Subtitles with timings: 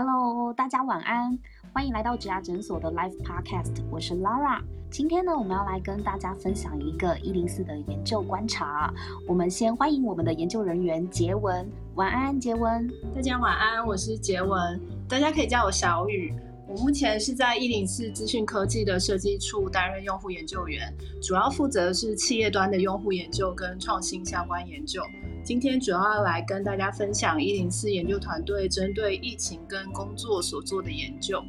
[0.00, 1.36] Hello，大家晚安，
[1.72, 4.60] 欢迎来到植牙诊所的 Live Podcast，我是 Laura。
[4.92, 8.94] 今天呢，我们要来跟大家分享一个一零四的研究观察。
[9.26, 12.88] 我们先欢迎我们的研究人员杰文，晚安，杰文。
[13.12, 16.32] 大家晚安，我是杰文，大家可以叫我小雨。
[16.68, 20.92] 我目前是在一零四资讯科技的设计处担任用户研究员，
[21.22, 25.00] 主要负责是企业端的用户研究跟创新相关研究。
[25.42, 31.42] 今天主要来跟大家分享一零四研究团队针对疫情跟工作所做的研究。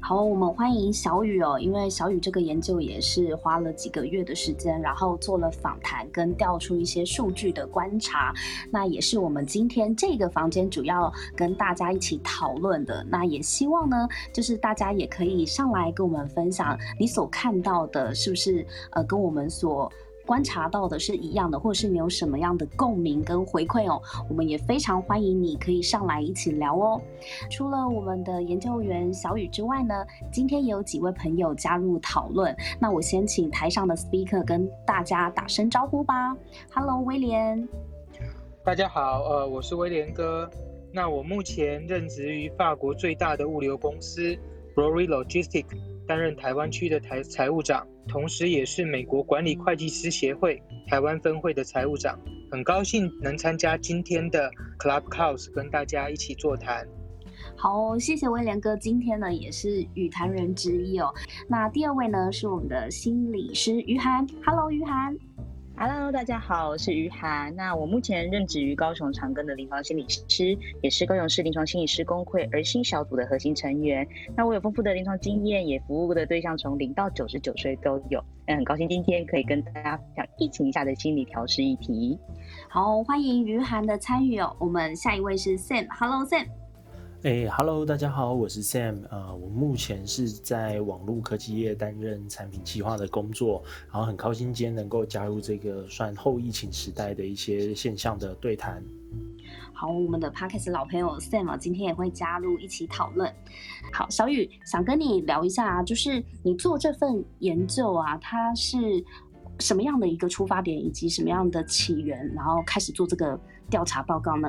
[0.00, 8.32] 好，我们欢迎小雨哦，因为小雨这个研究也是花了几个月的时间，然后做了访谈跟调出一些数据的观察，
[8.70, 13.04] 那也是我们今天这个房间主要跟大家一起讨论的。
[13.08, 19.92] 那也希望呢，就是大家也可以上来跟我们分享你所看到的，是不是呃跟我们所。
[20.26, 27.00] 观察到的是一样的，或者是你有什么样的共鸣跟回馈哦，我们也非常欢迎你可以上来一起聊哦。
[27.48, 32.54] 除了我们的研究员小雨之外呢，今天也有几位朋友加入讨论。
[32.80, 36.36] 那我先请台上的 speaker 跟大家打声招呼吧。
[36.74, 37.66] Hello，威廉。
[38.64, 40.50] 大家好，呃，我是威廉哥。
[40.92, 44.36] 那我目前任职于法国最大的物流公司
[44.76, 45.66] Rory Logistic。
[46.06, 52.16] 担任台湾区的台财务长，同时也是美国管理会计师协会台湾分会的财务长。
[52.48, 56.86] 很高兴能参加今天的 Clubhouse，跟大家一起座谈。
[57.56, 61.12] 好，谢谢威廉哥，今天呢也是语坛人之一哦。
[61.48, 65.16] 那第二位呢是我们的心理师于涵，Hello，于涵。
[65.78, 67.54] Hello，大家好，我是于涵。
[67.54, 74.08] 那我目前任职于高雄长庚的临床心理师，也是高雄市临床心理师工会儿心小组的核心成员。
[74.34, 78.18] 那我有丰富的临床经验，也服务的对象从零到九十九岁都有。
[78.46, 82.18] 嗯，很高兴今天可以跟大家分享疫情下的心理调试议题。
[82.70, 84.56] 好，欢迎于涵的参与哦。
[84.58, 86.46] 我们下一位是 Sam，Hello Sam。
[87.26, 88.98] 哎，Hello，大家好，我是 Sam。
[89.10, 98.80] 呃，我目前是在网络科技业担任产品计划的工作，然后很高兴今天能够加入这个算后疫情时代的一些现象的对谈。
[99.72, 103.28] 好，我们的 Parkes 老朋友 Sam 今天也会加入一起讨论。
[103.92, 108.78] 好，小雨想跟你聊一下，就是你做这份研究啊，它是
[109.58, 113.36] 什么样的一个出发点，以及什么样的起源，然后开始做这个
[113.68, 114.48] 调查报告呢？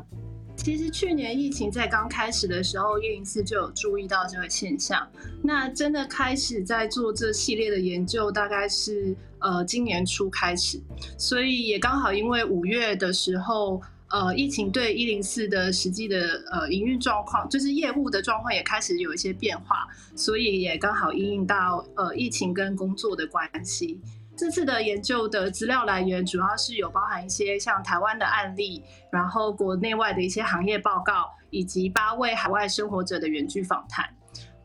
[0.57, 5.07] 其实去年疫情在刚开始的时候，叶林斯就有注意到这个现象。
[5.41, 10.81] 那真的开始在做这系列的研究，大概是呃今年初开始，
[11.17, 24.01] 所以也刚好因为五月的时候，呃疫情对一零四的实际的呃营运状况，就是业务的状况也开始有一些变化，所以也刚好应应到呃疫情跟工作的关系。
[24.37, 34.07] 这次的研究的资料来源主要是有包含一些像台湾的案例，然后国内外的一些行业报告，以及八位海外生活者的远距访谈。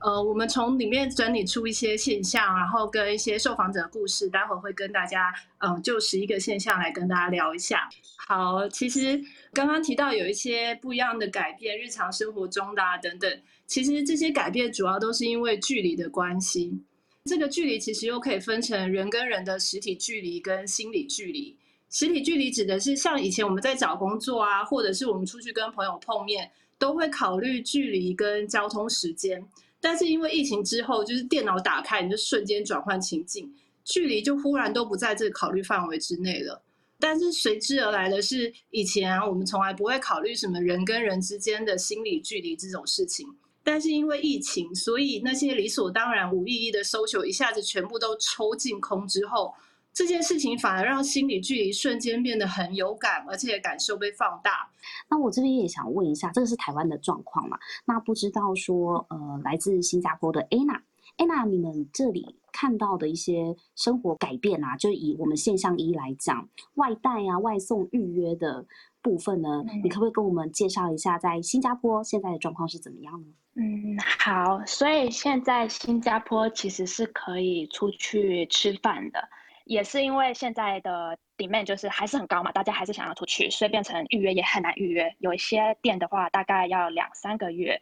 [0.00, 7.88] 呃，我们从里面整理出一些现象，然后跟一些受访者的故事，待会会跟大家嗯就十一个现象来跟大家聊一下。
[8.26, 9.18] 好，其实
[9.54, 16.82] 刚刚提到有一些不一样的改变，日常生活中的啊等等，其实这些改变主要都是因为距离的关系。
[17.24, 21.56] 这个距离其实又可以分成人跟人的实体距离跟心理距离。
[21.88, 29.44] 实体距离指的是像以前我们在找工作啊，或者是我们出去跟朋友碰面，都会考虑距离跟交通时间。
[29.80, 33.52] 但是因为疫情之后，就是电脑打开你就瞬间转换情境，
[33.84, 36.60] 距离就忽然都不在这个考虑范围之内了。
[36.98, 43.26] 但是随之而来的是，以前我们从来不会考虑什么人跟人之间的心理距离这种事情。
[43.64, 49.54] 但是因为疫情，所以那些理所当然无意义的搜求一下子全部都抽进空之后，
[49.92, 54.70] 这件事情反而让心理距离瞬间变得很有感，而且感受被放大。
[55.08, 57.58] 那我这边也想问一下，这个是台湾的状况嘛？
[57.84, 68.64] 那不知道说，呃，来自新加坡的 Anna，Anna，你们这里看到的一些生活改变啊，就以我们现象一来讲，外带啊、外送预约的
[69.02, 73.26] 部分呢，你可不可以跟我们介绍一下，在新加坡现在的状况是怎么样呢？
[73.54, 79.28] 嗯，好，所以现在新加坡其实是可以出去吃饭的，
[79.64, 87.80] 也是因为现在的 demand 就是还是很高嘛，大家还是想要出去，所以变成预约也很难预约，有一些店的话大概要两三个月。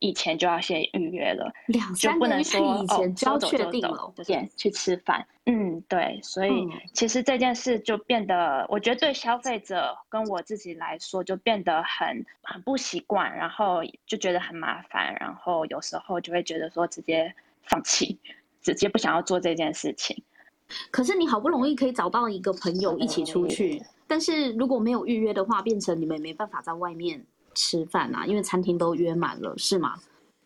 [0.00, 1.52] 以前就要先预约了，
[1.96, 5.26] 就不能说哦，就走就走，对，去吃饭。
[5.46, 18.18] 嗯，对，所以其实这件事就变得，我觉得对消费者跟我自己来说就变得很很不习惯，然后就觉得很麻烦，然后有时候就会觉得说直接放弃，
[18.60, 20.22] 直接不想要做这件事情。
[20.90, 27.24] 可是你好不容易可以找到一个朋友一起出去，但是如果没有预约的话，变成你们没办法在外面。
[27.54, 29.98] 吃饭啊，因为餐厅都约满了，是吗？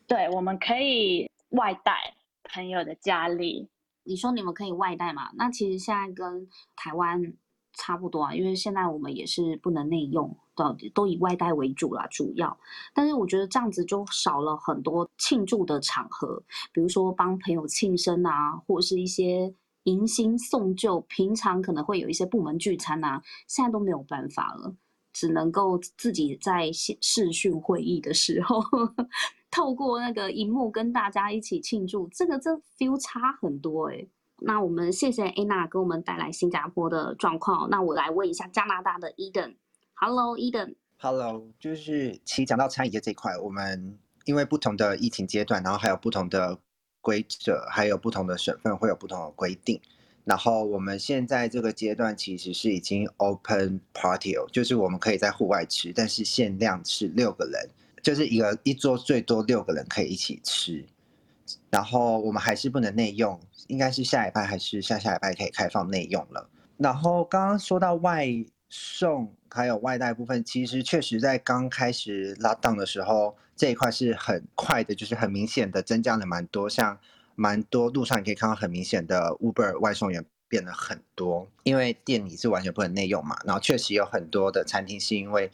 [0.06, 2.14] 对，我们可以外带
[2.44, 3.69] 朋友的家里。
[4.04, 5.31] 你说你们可以外带嘛？
[5.34, 7.32] 那其实现在跟台湾
[7.72, 12.58] 差不多啊，因为现在我们也是不能内用，都都以外带为主啦，主要。
[12.93, 24.75] 但是我觉得这样子就少了很多庆祝的场合，比如说帮朋友庆生啊，或者是一些迎新送旧，平常可能会有一些部门聚餐啊，现在都没有办法了。
[25.12, 28.62] 只能够自己在视讯会议的时候，
[29.50, 34.06] 透过那个荧幕跟大家一起庆祝，这个这 feel 差很多哎。
[34.44, 37.70] 那我们谢谢 Anna 给我们带来新加坡的状况。
[37.70, 40.75] 那我来问一下加拿大的 Eden，Hello Eden。
[40.99, 46.58] Hello，就是其实讲到餐饮业这一块，我们因为不同的疫情阶段，然后还有不同的
[47.00, 49.81] 规则，还有不同的省份会有不同的规定。
[50.24, 57.69] 然后我们现在这个阶段其实是已经 open party 哦，就是我们可以在户外吃，但是限量是六个人，
[58.02, 60.84] 就是一个一桌最多六个人可以一起吃。
[61.70, 66.48] 然后我们还是不能内用，应该是下一拜还是下下一拜可以开放内用了。
[66.76, 68.28] 然后刚刚说到外
[68.69, 76.96] 送还有外带部分，其实确实在刚开始拉档的时候，这一块是很快的，就是很明显的增加了蛮多，像。
[77.34, 83.37] 蛮多路上你可以看到很明显的 Uber 外送员变得很多，因为店里是完全不能内用嘛。
[83.44, 85.50] 然后确实有很多的餐厅是因为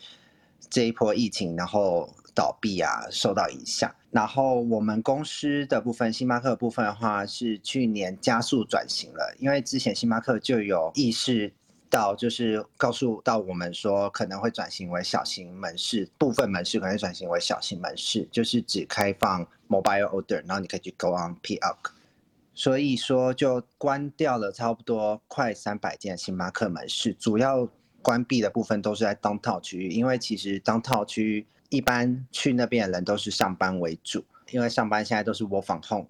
[0.71, 3.95] 这一波疫情然后倒闭啊，受到影响。
[4.11, 11.53] 然后我们公司的部分，星巴克的部分的话是去年加速转型了，因为之前星巴克就有意识。
[11.91, 21.89] 到就是告诉到我们说可能会转型为小型门市，部分门市可能会转型为小型门市，就是只开放 mobile order，然后你可以去 go on pick up。
[22.55, 27.69] 所以说就关掉了差不多快三百间星巴克门市，主要
[28.03, 36.09] 关闭的部分都是在 downtown 区域，因为其实 downtown 区一般去那边的人都是上班为主，因为上班现在都是 work from home，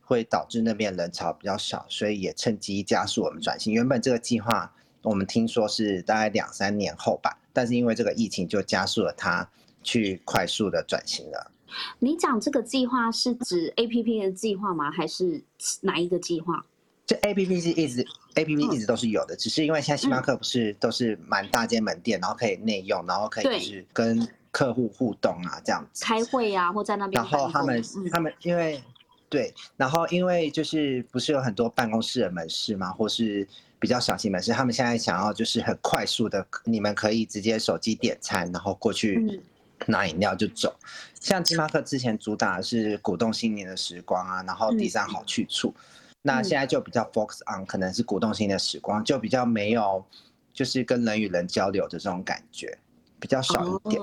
[0.00, 3.72] 会导致那边人潮比较少，所以也趁机加速我们转型。
[3.72, 4.72] 原本这个计划。
[5.02, 9.48] 我们听说是大概两三年后吧，但是因为这个疫情就加速了它
[9.80, 11.52] 去快速的转型了。
[11.98, 14.90] 你讲这个计划是指 A P P 的计划吗？
[14.90, 15.42] 还是
[15.82, 16.64] 哪一个计划？
[17.06, 27.22] 这 A P P 是一直 A P P 一直都是有的，只是因为现在星巴克不是都是蛮大间门店，然后可以内用，然后可以就是跟客户互动啊这样子，开会啊或在那边。
[27.22, 28.82] 然后他们他们因为
[29.28, 32.90] 对，然后因为就是不是有很多办公室的门市嘛？
[32.90, 33.46] 或是
[33.78, 39.40] 比较小型门市，他们现在想要就是很快速的，你们可以直接手机点餐，然后过去
[39.86, 40.74] 拿饮料就走。
[41.20, 45.74] 像星巴克之前主打的是鼓动新年的时光啊，然后第三好去处，
[46.22, 50.04] 那现在就比较 focus on 可能是鼓动新年的时光，就比较没有
[50.52, 52.78] 就是跟人与人交流的这种感觉，
[53.18, 54.00] 比较少一点。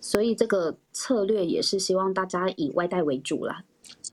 [0.00, 3.64] 所以这个策略也是希望大家以外带为主啦。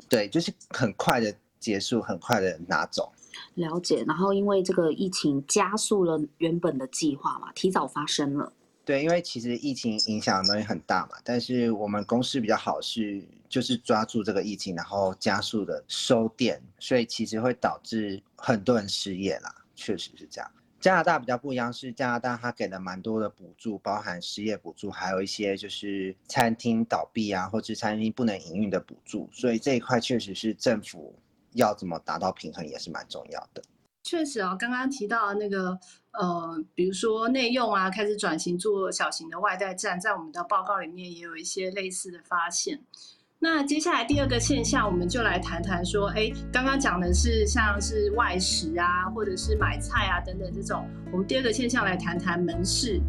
[0.07, 3.11] 对，就是很快的结束，很快的拿走。
[3.55, 8.53] 了解，然后因为这个疫情加速了原本的计划嘛，提早发生了。
[8.85, 20.51] 对，因为其实疫情影响的东西很大嘛，但是我们公司比较好是，就是抓住这个疫情，然后加速的收店，所以其实会导致很多人失业啦，确实是这样。
[20.79, 31.13] 加拿大比较不一样，是加拿大它给了蛮多的补助，包含失业补助，还有一些就是餐厅倒闭啊，或者餐厅不能营运的补助，所以这一块确实是政府。
[31.55, 33.63] 要怎么达到平衡也是蛮重要的。
[34.03, 35.79] 确实啊，刚刚提到那个
[36.19, 42.79] 呃，比如说内用啊，开始转型做小型的外带站，在我们的报告里面也有一些类似的发现。
[43.39, 53.01] 那接下来第二个现象，我们就来谈谈说，哎，刚刚讲的是像是外食啊，或者是买菜啊等等这种，我们第二个现象来谈谈门市。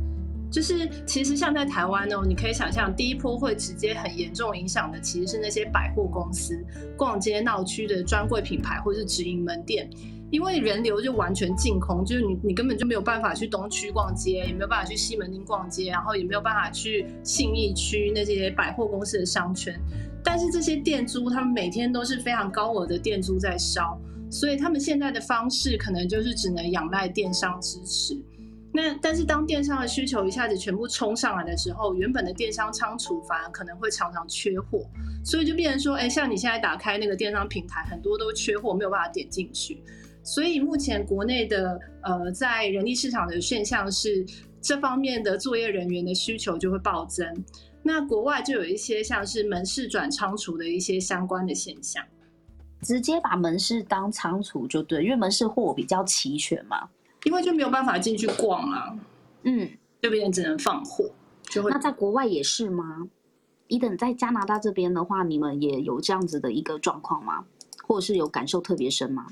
[0.48, 6.64] 就是其实像在台湾哦，你可以想象第一波会直接很严重影响的，其实是那些百货公司、
[6.96, 9.90] 逛街闹区的专柜品牌或是直营门店，
[10.36, 19.74] 因为人流就完全净空，就是你你根本就没有办法去东区逛街，也没有办法去西门町逛街，然后也没有办法去信义区那些百货公司的商圈。
[20.22, 23.98] 但是这些店租，他们每天都是非常高额的店租在烧，
[24.30, 28.14] 所以他们现在的方式可能就是只能仰赖电商支持。
[28.74, 34.84] 那但是当电商的需求一下子全部冲上来的时候，原本的电商仓储反而可能会常常缺货，
[35.24, 39.82] 所以就变成说，哎，像你现在打开那个电商平台，很多都缺货，没有办法点进去。
[40.26, 44.26] 所以目前国内的呃，在人力市场的现象是，
[44.60, 47.24] 这方面的作业人员的需求就会暴增。
[47.80, 52.04] 那国外就有一些像是门市转仓储的一些相关的现象，
[52.82, 56.88] 直接把门市当仓储就对，因为门市货比较齐全嘛。
[57.22, 58.98] 因为就没有办法进去逛啊，
[59.44, 59.70] 嗯，
[60.02, 61.08] 这边只能放货，
[61.44, 61.70] 就会。
[61.70, 63.06] 那在国外也是吗？
[63.68, 67.44] 伊等在加拿大这边的话，你们也有这样子的一个状况吗？
[67.86, 69.28] 或者是有感受特别深吗？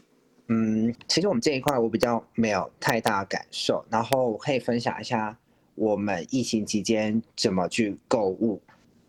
[0.49, 5.37] 嗯，其实我们这一块我比较没有太大感受，然后我可以分享一下
[5.75, 8.61] 我们疫情期间怎么去购物。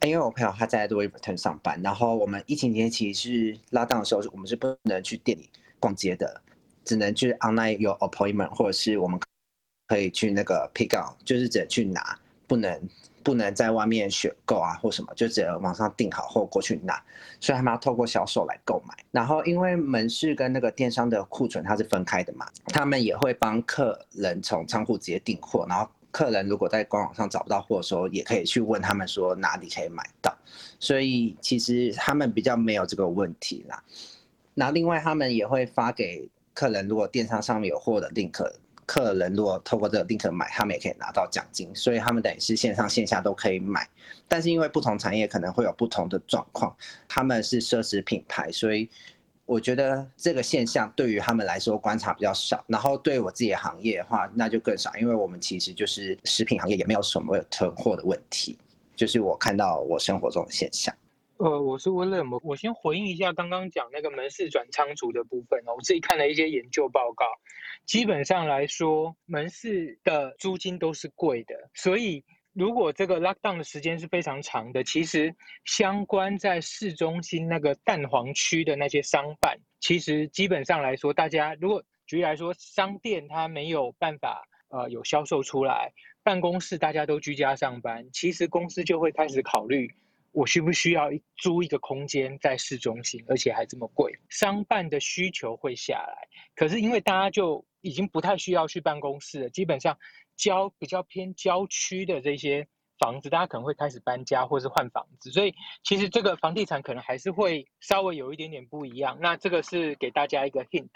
[0.02, 5.50] 因为我朋友他在 Louis Vuitton 上班，然后我们疫情期间其实是拉档的时候，我们是不能去店里
[5.80, 6.42] 逛街的，
[6.84, 9.20] 只能去 online 有 appointment，或者是我们
[9.88, 12.80] 可以去那个 pick up，就是只能去拿，不能
[13.26, 17.04] 不能在外面选购啊或什么，就只能网上订好后过去拿，
[17.42, 18.96] 所以他们要透过销售来购买。
[19.12, 25.90] 然后因为门市跟那个电商的库存它是分开的嘛，他们也会帮客人从仓库直接订货，然后。
[26.12, 30.34] 客人如果在官网上找不到货的时候，也可以去问他们说哪里可以买到，
[30.80, 33.84] 所以其实他们比较没有这个问题啦。
[34.54, 38.50] 那另外他们也会发给客人，如果电商上面有货的 link，
[38.86, 43.88] 客人如果透过这个 link 买，他们也可以拿到奖金，所以他们等于是线上线下都可以买。
[44.28, 46.76] 但是因为不同产业可能会有不同的状况，
[47.08, 48.90] 他们是奢侈品牌，所以。
[49.48, 58.58] 我觉得这个现象对于他们来说观察比较少，然后对我自己的行业的话，那就更少，因为我们其实就是食品行业，也没有什么囤货的问题，
[58.96, 60.92] 就是我看到我生活中的现象。
[61.38, 67.26] 呃，我是温乐，我我先回应一下刚刚讲那个门市转仓储的部分哦，我自己看了一些研究报告，
[67.86, 72.24] 基本上来说，门市的租金都是贵的，所以。
[72.58, 85.92] 如果这个 lockdown 的时间是非常长的，其实相关在市中心那个蛋黄区的那些商办，其实基本上来说，大家如果举例来说，商店它没有办法呃有销售出来，
[86.24, 89.94] 办公室大家都居家上班，其实公司就会开始考虑，
[90.32, 96.26] 我需不需要租一个空间在市中心，而且还这么贵，商办的需求会下来。
[96.56, 99.98] 可是因为大家就已经不太需要去办公室了，基本上。
[100.38, 102.68] 郊比较偏郊区的这些
[103.00, 109.18] 房子，大家可能会开始搬家或是换房子，所以其实这个房地产可能还是会稍微有一点点不一样。
[109.22, 110.90] 那这个是给大家一个 hint。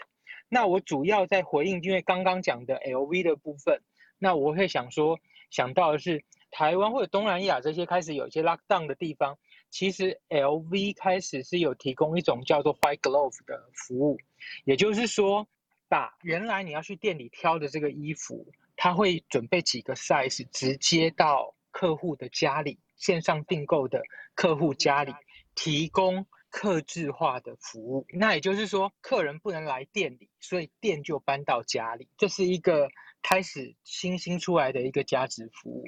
[0.50, 3.80] 那我主要在回应，因为刚刚讲的 LV 的部分，
[4.18, 5.18] 那我会想说
[5.50, 9.38] 想到的是台湾或者东南亚这些开始有一些 lockdown 的地方，
[9.70, 14.18] 其实 LV 开始是有提供一种叫做 white glove 的服务，
[14.66, 15.48] 也就是说
[15.90, 18.46] 把原来你要去店里挑的这个衣服。
[18.82, 24.00] 他会准备几个 size，直接到客户的家里，线上订购的
[24.34, 25.12] 客户家里
[25.54, 28.06] 提供客制化的服务。
[28.08, 32.08] 那也就是说，客人不能来店里，所以店就搬到家里。
[32.16, 32.88] 这是一个
[33.20, 35.86] 开始新兴出来的一个价值服务。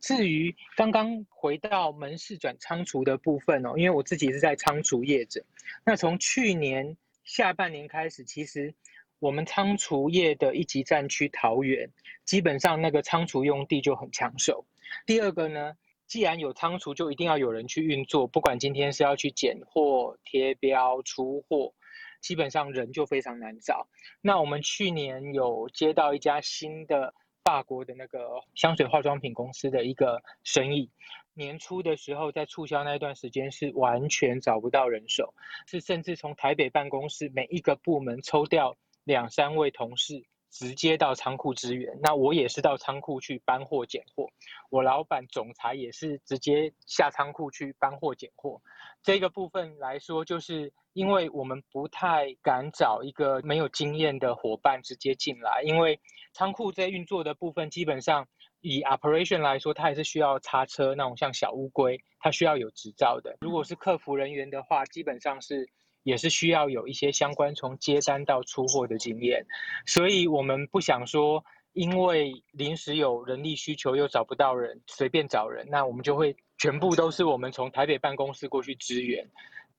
[0.00, 5.44] 至于刚刚回到门市转仓储的部分哦，因为我自己是在仓储业者，
[5.84, 8.74] 那从去年下半年开始，其实。
[9.22, 11.88] 我们仓储业的一级战区桃园，
[12.24, 14.66] 基本上那个仓储用地就很抢手。
[15.06, 15.74] 第二个呢，
[16.08, 21.72] 既然有仓储，就一定要有人去运作，不管今天是要去拣货、贴标、出货，
[22.20, 23.86] 基本上人就非常难找。
[24.20, 27.14] 那我们去年有接到一家新的
[27.44, 30.90] 法国的那个香水化妆品公司的一个生意，
[31.32, 35.32] 年初的时候在促销那一段时间是完全找不到人手，
[35.68, 38.76] 是甚至从台北办公室每一个部门抽调。
[39.04, 44.28] 两三位同事直接到仓库支援，那我也是到仓库去搬货拣货。
[44.68, 48.60] 我老板总裁也是直接下仓库去搬货拣货。
[49.02, 55.98] 这个部分来说，就是因为我们不太敢找一个没有经验的伙伴直接进来，因为
[56.34, 58.28] 仓库在运作的部分，基本上
[58.60, 63.38] 以 operation 来说，它还是需要叉车那种像小乌龟，它需要有执照的。
[63.40, 65.70] 如果是客服人员的话，基本上是。
[66.02, 69.46] 也是需要有一些相关从接单到出货的经验，
[69.86, 79.28] 所以我们不想说，因为临时有人力需求又找不到人，随便找人，那我们就会全部都是我们从台北办公室过去支援。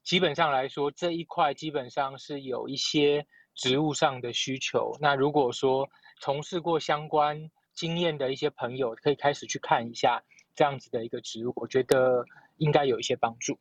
[0.04, 4.98] 基本上来说，这一块基本上是有一些职务上的需求。
[5.00, 5.88] 那如果说
[6.20, 10.22] 从事过相关经验的一些朋友，可以开始去看一下
[10.56, 12.26] 这样子的一个职务，我觉得
[12.58, 13.58] 应该有一些帮助。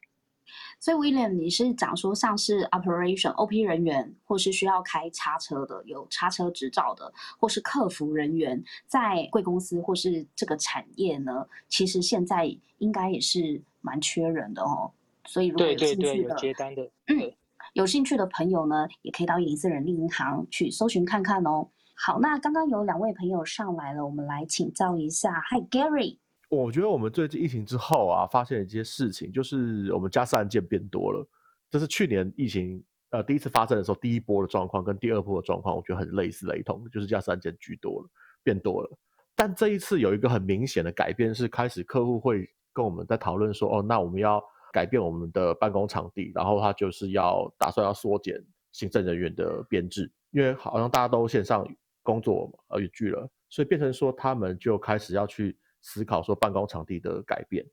[0.78, 12.46] 所以，William，你是讲说像是 operation OP 人员，或是需要开叉车的，有叉车执照的，或是客服人员，在贵公司或是这个产业呢，其实现在
[12.78, 14.90] 应该也是蛮缺人的哦。
[15.26, 17.32] 所以，如果有兴趣的接单的，嗯，
[17.74, 21.68] 有兴趣的朋友呢，也可以到一零四人力银行去搜寻看看哦。
[21.94, 25.40] 好，那刚刚有两位朋友上来了，我们来请教一下。
[25.50, 26.18] Hi Gary。
[26.54, 31.26] 我觉得我们最近疫情之后啊，发现一些事情，就是我们家事案件变多了。
[31.70, 38.08] 这是去年疫情呃第一次发生的时候，第一波的状况跟第二波的状况，我觉得很类似雷同，就是家事案件居多了，
[38.42, 38.98] 变多了。
[39.34, 44.38] 但这一次有一个很明显的改变，是开始客户会跟我们在讨论说，哦，那我们要
[44.74, 48.38] 改变我们的办公场地，然后他就是要打算要缩减
[48.72, 51.66] 行政人员的编制，因为好像大家都线上
[52.02, 57.66] 工作呃远距了，所以变成说他们就开始要去思考说办公场地的改变，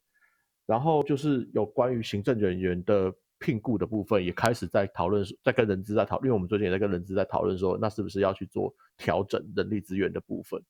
[0.65, 3.13] 然后就是有关于行政人员的。
[3.41, 10.61] 聘雇的部分也开始在讨论，在跟人资在讨，因为我们最近也在跟人资在讨论说，那是不是要去做调整人力资源的部分？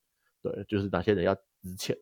[0.43, 1.97] 对，就是哪些人要值钱，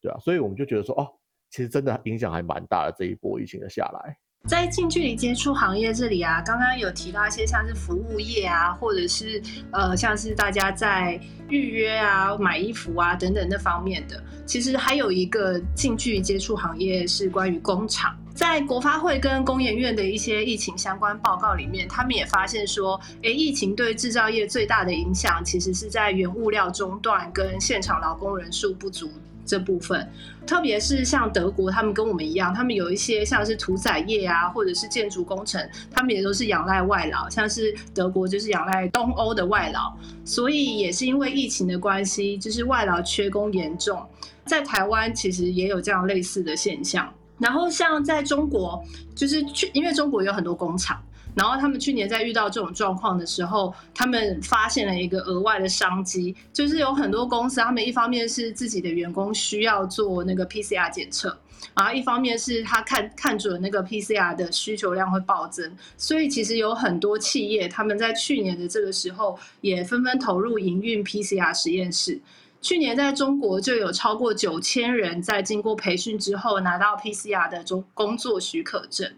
[0.00, 1.12] 对啊，所以我们就觉得说，哦，
[1.50, 4.16] 其实真的影响还蛮大的这一波疫情的下来。
[4.48, 11.18] 在近距离接触行业这里啊，刚刚有提到一些像是服务业啊，或者是呃像是大家在
[11.48, 18.16] 预约啊、买衣服啊等等那方面的，其实还有一个近距离接触行业是关于工厂。
[18.34, 29.08] 在国发会跟工研院的一些疫情相关报告里面，他们也发现说，诶，疫情对制造业最大的影响，其实是在原物料中断跟现场劳工人数不足
[29.44, 30.08] 这部分。
[30.46, 39.92] 特别是像德国，他们跟我们一样，他们有一些像是屠宰业啊，或者是建筑工程，他们也都是仰赖外劳，像是德国就是仰赖东欧的外劳，
[40.24, 44.04] 所以也是因为疫情的关系，就是外劳缺工严重。
[44.44, 47.08] 在台湾其实也有这样类似的现象。
[47.38, 48.80] 然后像在中国，
[49.14, 51.00] 就是去，因为中国有很多工厂，
[51.34, 61.36] 然后他们去年在遇到这种状况的时候，他们发现了一个额外的商机，就是有很多公司，他们一方面是自己的员工需要做那个 PCR 检测，
[61.74, 72.20] 然后一方面是他看看准那个 PCR 的需求量会暴增，所以其实有很多企业他们在去年的这个时候也纷纷投入营运 PCR 实验室。
[72.60, 79.12] 去年在中国就有超过九千人在经过培训之后拿到 PCR 的中工作许可证，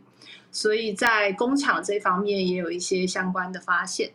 [0.54, 4.14] 所以在工厂这方面也有一些相关的发现。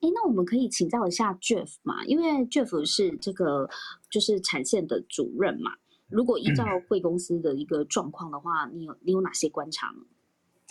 [0.00, 2.04] 哎，那我们可以请教一下 Jeff 嘛？
[2.04, 3.68] 因为 Jeff 是这个
[4.10, 5.72] 就是产线的主任嘛。
[6.08, 9.92] 如果依照贵公司的一个状况的话，你有你有哪些观察？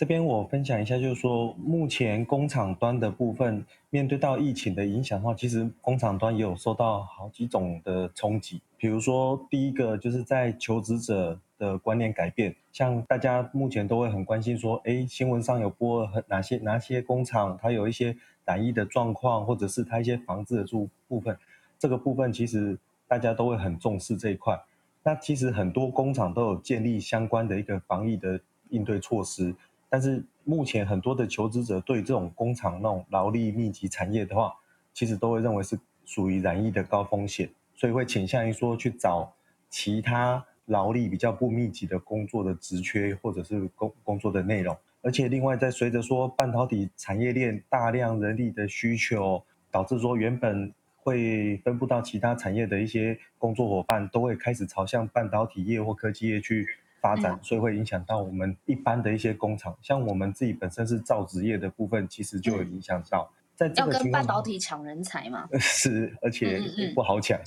[0.00, 8.62] 这边我分享一下，就是说目前工厂端的部分，面对到疫情的影响的话，其实工厂端也有受到好几种的冲击。
[8.78, 21.36] 比如说，第一个就是在求职者的观念改变，像大家目前都会很关心说，哎，新闻上有播哪些哪些工厂，它有一些染疫的状况，或者是它一些防治的部部分，
[21.78, 24.58] 这个部分其实大家都会很重视这一块。
[25.02, 29.54] 那其实很多工厂都有建立相关的一个防疫的应对措施。
[29.90, 34.54] 但是目前很多的求职者对这种工厂那种劳力密集产业的话，
[34.94, 39.34] 其实都会认为是属于染疫的高风险，所以会倾向于说去找
[39.68, 44.76] 其他劳力比较不密集的工作的职缺或者是工工作的内容。
[45.02, 56.66] 而且另外在随着说半导体产业链大量人力的需求，导致说原本会分布到其他产业的一些工作伙伴，都会开始朝向半导体业或科技业去。
[57.00, 63.30] 发展，所以会影响到我们一般的一些工厂，像我们自己本身是造纸业的部分，其实就有影响到。
[63.56, 65.46] 在这个要跟半导体抢人才嘛？
[65.60, 66.62] 是，而且
[66.94, 67.38] 不好抢。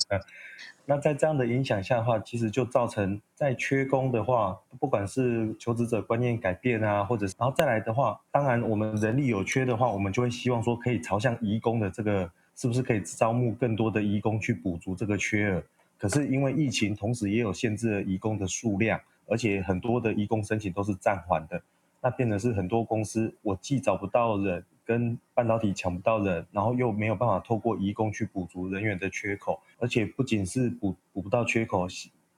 [0.86, 15.62] 那在这样的影响下的话，其实就造成在缺工的话，不管是求职者观念改变啊，或者然后再来的话，当然我们人力有缺的话，我们就会希望说可以朝向移工的这个，是不是可以招募更多的移工去补足这个缺额？
[15.98, 19.00] 可是因为疫情，同时也有限制了移工的数量。
[19.26, 21.62] 而且很多的移工申请都是暂缓的，
[22.00, 31.86] 那变成是很多公司我既找不到人，跟半导体抢不到人，然后又没有办法透过移工去补足人员的缺口，而且不仅是补补不到缺口，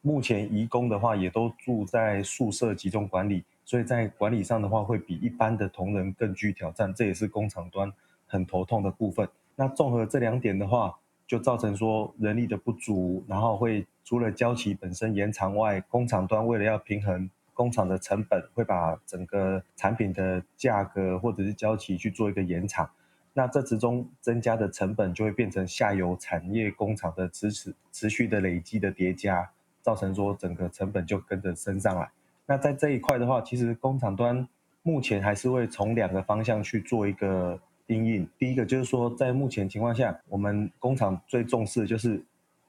[0.02, 7.92] 目前移工的话也都住在宿舍集中管理，所以在管理上的话会比一般的同仁更具挑战，这也是工厂端
[8.26, 9.28] 很头痛的部分。
[9.54, 10.96] 那综合这两点的话。
[11.26, 22.88] 就造成说人力的不足，然后会除了交期本身延长外，工厂端为了要平衡工厂的成本，会把整个产品的价格或者是交期去做一个延长。
[23.32, 29.50] 那这之中增加的成本就会变成下游产业工厂的持持持续的累积的叠加，
[29.82, 32.08] 造成说整个成本就跟着升上来。
[32.46, 34.48] 那在这一块的话，其实工厂端
[34.82, 37.60] 目前还是会从两个方向去做一个。
[37.86, 42.20] 应应第一个就是说，在目前情况下，我们工厂最重视的就是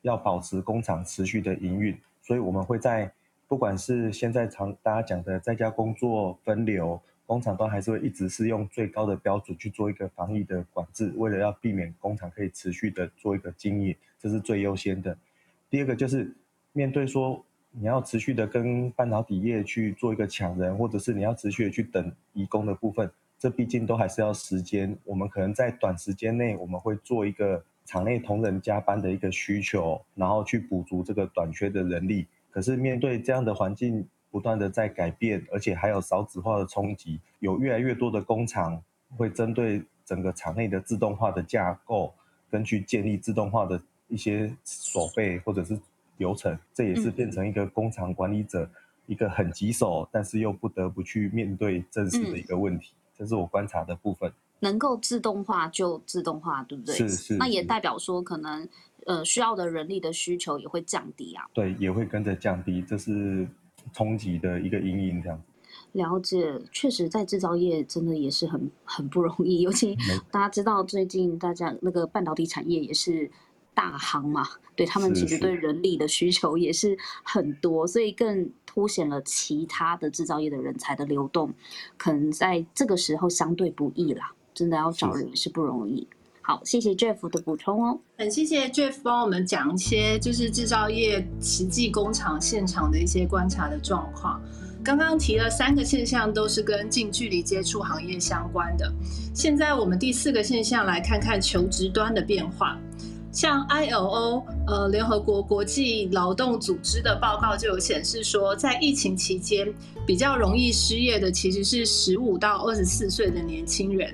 [0.01, 3.12] 要保持工厂持续的营运，所以我们会在
[3.47, 15.17] 不管是现在常大家讲的在家工作分流，工厂端还是会一直是用最高的标准去做一个防疫的管制，为了要避免工厂可以持续的做一个经营，这是最优先的。
[15.69, 16.32] 第二个就是
[16.73, 23.10] 面对说你要持续的跟半导体业去做一个抢人，或者是你要持续的去等移工的部分。
[23.39, 32.26] 这毕竟都还是要时间，我们可能在短时间内，我们会做一个场内同仁加班的一个需求，然后去补足这个短缺的人力。
[32.50, 38.80] 可是面对这样的环境不不断的在改变，而且还有少子化的冲击，有越来越多的工厂
[39.17, 42.13] 会针对整个场内的自动化的架构，
[42.47, 45.76] 跟去建立自动化的一些手备或者是
[46.17, 48.69] 流程，这也是变成一个工厂管理者
[49.08, 52.93] 一个很棘手，但是又不得不去面对正视的一个问题。
[53.17, 54.32] 这是我观察的部分。
[54.60, 56.95] 能够自动化就自动化，对不对？
[56.95, 57.38] 是是。
[57.38, 58.67] 那也代表说，可能
[59.06, 61.45] 呃需要的人力的需求也会降低啊。
[61.53, 63.47] 对，也会跟着降低，这是
[63.93, 65.39] 冲击的一个阴影，这样。
[65.91, 69.95] 了解，确实在制造业真的也是很很不容易，尤其
[70.32, 73.30] 大家知道最近大家那个半导体产业也是
[73.77, 74.43] 大行嘛，
[74.75, 81.53] 对他们其实对人力的需求也是很多，所以更凸显了其他的制造业的人才的流动，
[81.95, 84.31] 可能在这个时候相对不易啦。
[84.55, 86.07] 真的要找人是不容易。
[86.41, 87.99] 好，谢谢 Jeff 的补充哦。
[88.17, 94.41] 很谢谢 Jeff 帮我们讲一些就是制造业实际工厂现场的一些观察的状况。
[94.83, 98.91] 刚刚提了三个现象，都是跟近距离接触行业相关的。
[99.35, 102.79] 现在我们第四个现象来看看求职端的变化。
[103.38, 109.71] 像 ILO 呃联合国国际劳动组织的报告就有显示说，在疫情期间
[110.08, 114.12] 比较容易失业的其实是十五到二十四岁的年轻人。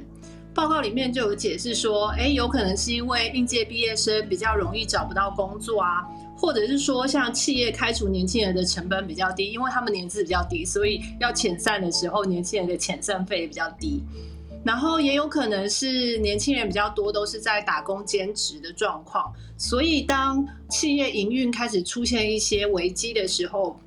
[0.54, 6.06] 报告里面就有解释说，哎，有可能是因为应届毕业生比较容易找不到工作啊，
[6.36, 14.04] 或者是说像企业开除年轻人的成本比较低，因为他们年资比较低，所以要遣散的时候，年轻人的遣散费也比较低。
[14.64, 23.78] 然后也有可能是年轻人比较多，都是在打工兼职的状况，所以当企业营运开始出现一些危机的时候，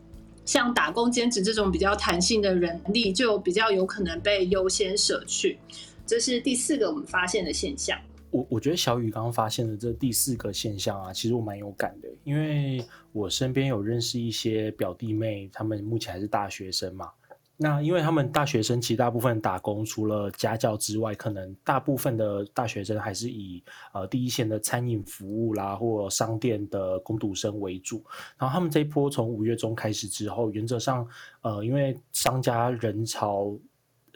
[0.45, 5.59] 像打工兼职这种比较弹性的人力，就比较有可能被优先舍去。
[6.07, 7.99] 这是第四个我们发现的现象。
[8.31, 17.09] 我我觉得小雨刚刚发现的这第四个现象啊，其实我蛮有感的，因为我身边有认识一些表弟妹，他们目前还是大学生嘛。
[17.57, 28.05] 那因为他们大学生其实大部分打工，除了家教之外，可能大部分的大学生还是以呃第一线的餐饮服务啦，或商店的工读生为主。
[28.39, 31.07] 然后他们这一波从五月中开始之后，原则上
[31.43, 33.57] 呃因为商家人潮。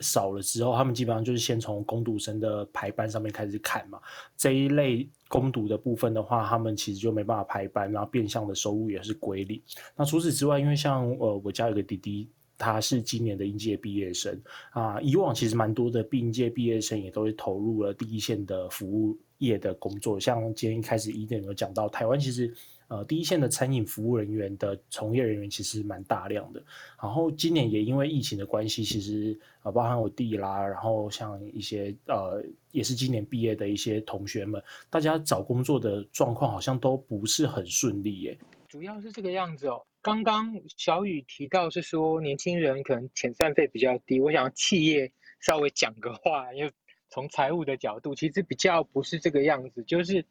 [0.02, 4.00] 少了之后，他们基本上就是先从攻读生的排班上面开始砍嘛。
[4.34, 9.60] 这一类攻读的部分的话，他们其实就没办法排班，然后变相的收入也是归零。
[9.94, 15.00] 那除此之外，因为像呃，我家有个弟弟，他是今年的应届毕业生啊。
[15.00, 20.20] 以往其实蛮多的应届毕业生也都是投入了第一线的服务业的工作。
[20.20, 22.54] 像今天一开始一点有讲到，台湾其实。
[22.90, 26.60] 呃，第一线的餐饮服务人员的从业人员其实蛮大量的。
[27.00, 38.36] 然后今年也因为疫情的关系，其实呃，包含我弟啦，然后像一些呃，也是今年毕业的一些同学们，大家找工作的状况好像都不是很顺利耶。
[38.66, 39.80] 主要是这个样子哦。
[40.02, 46.72] 刚刚小雨提到是说年轻人可能遣散费比较低，我想企业稍微讲个话，因为。
[47.12, 50.24] 从财务的角度，其实比较不是这个样子，就是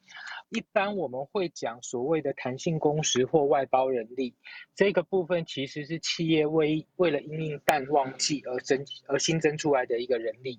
[0.48, 4.34] 一般我们会讲所谓的弹性工时或外包人力
[4.76, 10.58] 这个部分，其实是企业为为了因应淡旺季而增而新增出来的一个人力。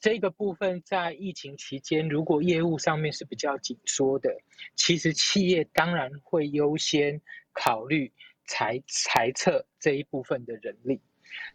[0.00, 4.36] 这个部分在疫情期间，如果业务上面是比较紧缩的，
[4.74, 7.20] 其实企业当然会优先
[7.52, 8.12] 考虑
[8.52, 11.00] 裁裁撤这一部分的人力。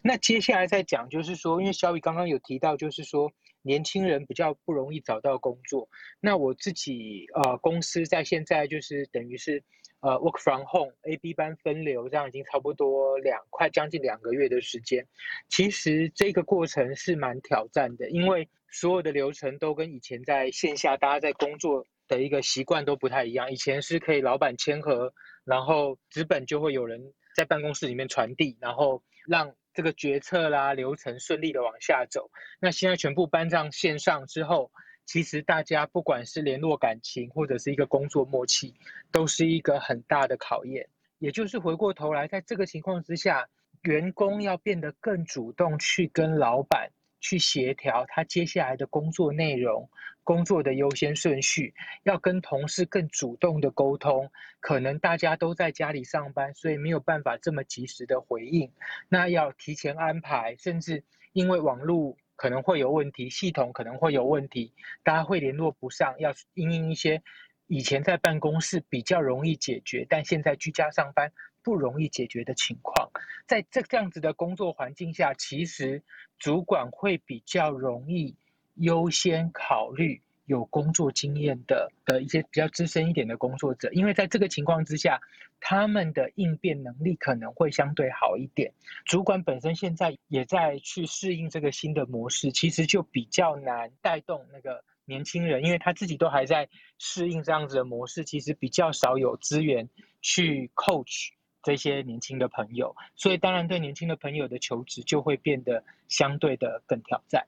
[0.02, 3.32] 那接下来再讲，就是说，因为小雨刚刚有提到，就是说。
[3.64, 5.90] 年轻人比较不容易找到工作。
[6.22, 9.62] 那我自己呃公司在现在就是等于是
[10.00, 15.06] 呃 work from home A B 班分流，这样已经差不多两快将近两个月的时间。
[15.50, 23.52] 其实这个过程是蛮挑战的，因为所有的流程都跟以前在线下大家在工作的一个习惯都不太一样。
[23.52, 25.14] 以前是可以老板签合，
[25.48, 27.02] 然后纸本就会有人
[27.36, 29.56] 在办公室里面传递，然后让。
[29.74, 34.72] 这个决策啦流程顺利的往下走，那现在全部搬上线上之后，
[35.06, 38.74] 其实大家不管是联络感情或者是一个工作默契，
[39.12, 40.90] 都是一个很大的考验。
[41.20, 43.48] 也就是回过头来，在这个情况之下，
[43.84, 46.90] 员工要变得更主动去跟老板。
[47.20, 49.90] 去协调他接下来的工作内容、
[50.24, 54.32] 工作的优先顺序，要跟同事更主动的沟通。
[54.60, 58.72] 可能大家都在家里上班，所以没有办法这么及时的回应。
[59.08, 61.04] 那要提前安排，甚至
[61.34, 66.16] 因为网络可能会有问题，系统可能会有问题，大家会联络不上。
[66.20, 67.22] 要应应一些
[67.68, 71.32] 以前在办公室比较容易解决，但现在居家上班。
[71.68, 73.12] 不容易解决的情况，
[73.46, 76.02] 在这这样子的工作环境下，其实
[76.40, 78.38] 主管会比较容易
[78.76, 85.20] 优先考虑有工作经验的的一些比较资深一点的工作者，因为在这个情况之下，
[85.60, 88.72] 他们的应变能力可能会相对好一点。
[89.04, 99.90] 主管本身现在也在去适应这个新的模式，其实就比较难带动那个年轻人，因为他自己都还在适应这样子的模式，其实比较少有资源
[100.22, 101.32] 去 coach
[101.68, 107.46] 这些年轻的朋友，所以当然对年轻的朋友的求职就会变得相对的更挑战。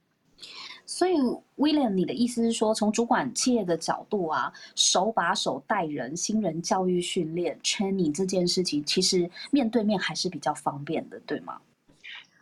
[0.85, 1.13] 所以
[1.55, 11.61] ，William，你的意思是说，从主管企业的角度啊，手把手带人、新人教育训练、training 这件事情，其实面对面还是比较方便的，对吗？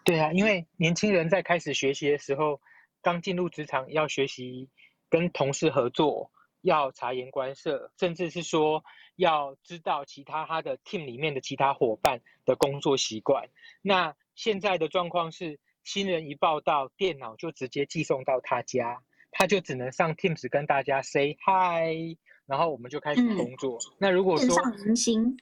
[0.03, 2.59] 对啊，因为年轻人在开始学习的时候，
[3.03, 4.67] 刚进入职场要学习
[5.09, 6.31] 跟同事合作，
[6.67, 8.83] 要察言观色，甚至是说
[9.15, 13.49] 要知道其他他的 team 里面的其他伙伴的工作习惯。
[13.81, 15.59] 那现在的状况是。
[15.83, 19.01] 新人一报到，电脑就直接寄送到他家，
[19.31, 23.79] 他就只能上 Teams 跟大家 say hi，然后我们就开始工作。
[23.97, 25.37] 那如果说线上迎新，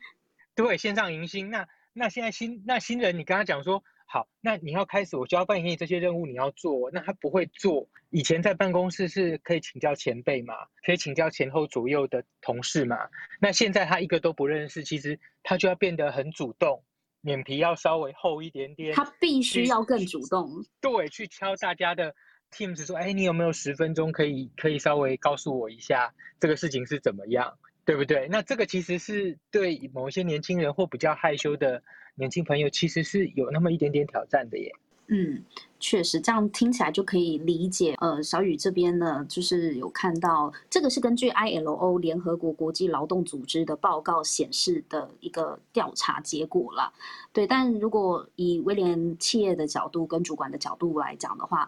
[0.53, 7.89] 对，线上迎新，那那现在新那新人，你跟他讲说好，那你要开始我交办给你这些任务，你要做，那他不会做。
[8.11, 10.53] 以前在办公室是可以请教前辈嘛，
[10.85, 13.09] 可以请教前后左右的同事嘛，
[13.41, 16.83] 那现在他一个都不认识，其实他就要变得很主动。
[17.21, 20.63] 脸皮要稍微厚一点点，他必须要更主动。
[20.79, 22.13] 对，去敲大家的
[22.51, 31.81] Teams 说：“哎，你有没有十分钟可以可以稍微告诉我一下这个事情是怎么样，对不对？”那这个其实是对某一些年轻人或比较害羞的
[32.15, 34.73] 年轻朋友，其实是有那么一点点挑战的耶。
[35.07, 35.43] 嗯，
[35.79, 37.93] 确实，这样听起来就可以理解。
[37.99, 46.91] 呃，小雨这边呢，就是有看到这个是根据 ILO 联合国国际劳动组织的报告显示的一个调查结果了。
[47.31, 51.67] 对，但如果以威廉企业的角度跟主管的角度来讲的话，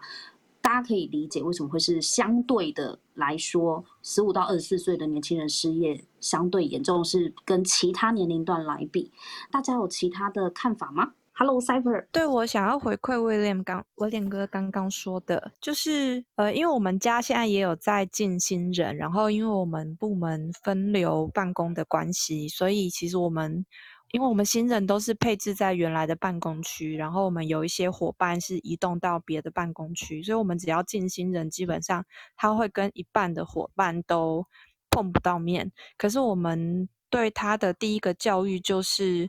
[0.68, 9.10] 大家可以理解为什么会是相对的来说，十五到二十四岁的年轻人失业相对严重，是跟其他年龄段来比。
[9.50, 12.08] 大家有其他的看法吗？Hello，Cyber。
[12.12, 23.64] 对我想要回馈 William 刚威廉哥刚刚说的，就是呃，因为我们家现在也有在进新人，然后因为我们部门分流办公的关系，所以其实我们
[24.10, 32.04] 因为我们新人都是配置在原来的办公区，然后我们有一些伙伴是移动到别的办公区，所以我们只要进新人，基本上
[32.36, 34.46] 他会跟一半的伙伴都
[34.90, 35.72] 碰不到面。
[35.96, 39.28] 可是我们对他的第一个教育就是。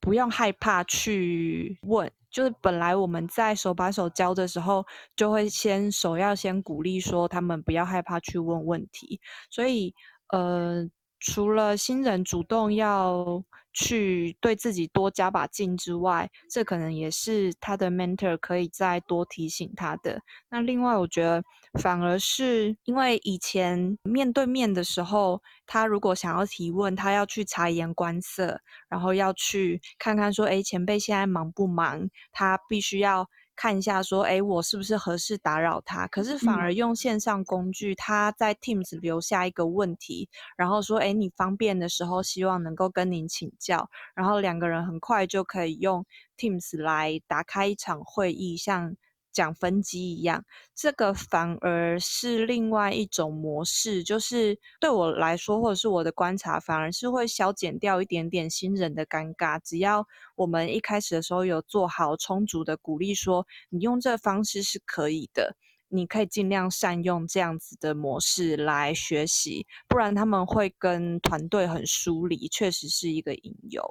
[0.00, 4.86] 不用害怕去问，就是本来我们在手把手教的时候，
[5.16, 9.20] 就会先首要先鼓励说他们不要害怕去问问题。
[9.50, 9.92] 所以，
[10.28, 10.88] 呃，
[11.18, 13.42] 除了新人主动要
[13.78, 20.20] 去对自己多加把劲之外，这可能也是他的 mentor 可以再多提醒他的。
[20.50, 21.42] 那另外，我觉得。
[21.78, 32.08] 反而是因为以前面对面的时候，他如果想要提问，他要去察言观色，然后要去看看说，哎，前辈现在忙不忙？
[32.32, 33.28] 他必须要
[33.60, 36.06] 看一下说，哎，我是不是合适打扰他？
[36.06, 48.94] 可是反而用线上工具，他在 Teams 留下一个问题，然后说，哎，你方便的时候，希望能够跟您请教，然后两个人很快就可以用 Teams 来打开一场会议，像。
[49.32, 59.60] 讲分机一样，这个反而是另外一种模式，就是对我来说，或者是我的观察，反而是会消减掉一点点新人的尴尬。
[59.62, 65.56] 只要我们一开始的时候有做好充足的鼓励，说你用这方式是可以的，
[65.88, 73.82] 你可以尽量善用这样子的模式来学习，不然他们会跟团队很疏离，确实是一个隐忧。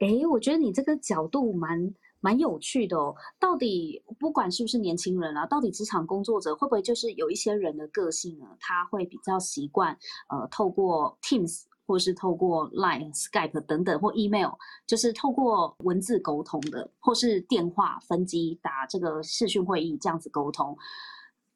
[0.00, 1.94] 哎，我觉得你这个角度蛮。
[2.20, 8.46] 蛮有趣的哦，到底不管是不是年轻人啊，到底职场工作者会不会就是有一些人的个性呢？
[8.58, 9.96] 他会比较习惯
[10.28, 14.52] 呃，透过 Teams 或是透过 Line、Skype 等等或 Email，
[14.86, 20.76] 就是透过文字沟通的，或是电话分机打这个视讯会议这样子沟通，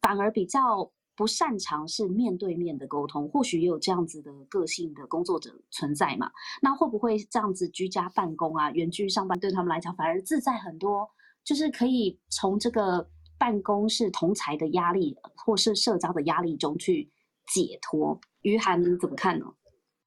[0.01, 0.90] 反而比较。
[1.20, 6.30] 不擅长是面对面的沟通，或许也有这样子的个性的工作者存在嘛？
[6.62, 11.06] 那会不会这样子居家办公啊、远距上班对他们来讲反而自在很多？
[11.44, 13.06] 就是可以从这个
[13.37, 17.06] 办公室同才的压力或是社交的压力中去
[17.52, 18.18] 解脱。
[18.40, 19.44] 于涵你怎么看呢？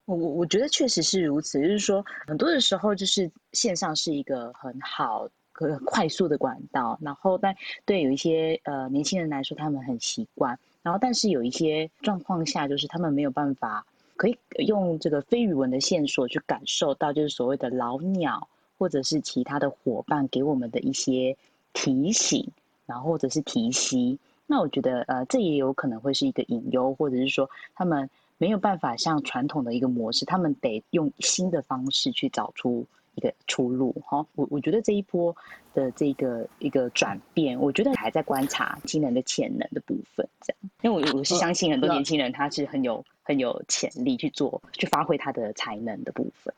[0.06, 10.58] 我我我觉得确实是如此，就是说很多的时候就是线上是一个很好、很快速的管道，然后但对有一些呃年轻人来说，他们很习惯。
[10.84, 13.86] 然后，但是有一些状况下，就是他们没有办法
[14.17, 21.36] 可以用这个非语文的线索去感受到，就是所谓的老鸟或者是其他的伙伴给我们的一些
[21.72, 22.48] 提醒，
[22.86, 24.19] 然后或者是提息。
[24.46, 32.86] 那我觉得呃，这也有可能会是一个隐忧，或者是说他们没有办法像传统的一个模式，他们得用新的方式去找出。
[33.15, 35.36] 一个出路哈，我我觉得这一波
[35.73, 46.54] 的这个一个转变，我觉得还在观察年轻人的潜能的部分，这样，因为我我是相信很多年轻人他是很有很有潜力去做，去发挥他的才能的部分。